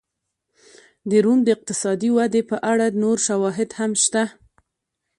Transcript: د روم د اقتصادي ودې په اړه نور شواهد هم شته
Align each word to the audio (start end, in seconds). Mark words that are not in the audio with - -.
د 1.09 1.11
روم 1.25 1.39
د 1.43 1.47
اقتصادي 1.55 2.09
ودې 2.17 2.41
په 2.51 2.57
اړه 2.71 2.87
نور 3.03 3.17
شواهد 3.27 3.69
هم 3.79 3.91
شته 4.03 4.23